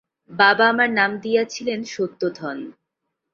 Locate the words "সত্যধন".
1.87-2.57